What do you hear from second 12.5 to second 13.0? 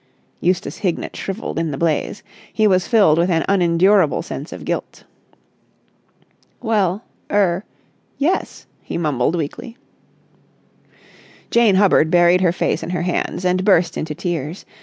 face in